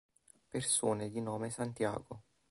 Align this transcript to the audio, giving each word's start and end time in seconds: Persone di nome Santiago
Persone 0.49 1.11
di 1.11 1.21
nome 1.21 1.51
Santiago 1.51 2.23